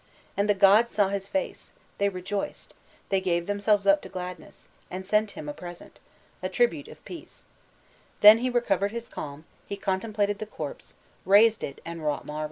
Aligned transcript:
And 0.35 0.49
the 0.49 0.55
gods 0.55 0.91
saw 0.93 1.09
his 1.09 1.27
face, 1.27 1.73
they 1.99 2.09
rejoiced, 2.09 2.73
they 3.09 3.21
gave 3.21 3.45
themselves 3.45 3.85
up 3.85 4.01
to 4.01 4.09
gladness, 4.09 4.67
and 4.89 5.05
sent 5.05 5.29
him 5.37 5.47
a 5.47 5.53
present, 5.53 5.99
a 6.41 6.49
tribute 6.49 6.87
of 6.87 7.05
peace; 7.05 7.45
then 8.21 8.39
he 8.39 8.49
recovered 8.49 8.89
his 8.91 9.07
calm, 9.07 9.45
he 9.67 9.77
contemplated 9.77 10.39
the 10.39 10.47
corpse, 10.47 10.95
raised 11.23 11.63
it 11.63 11.81
and 11.85 12.03
wrought 12.03 12.25
marvels. 12.25 12.39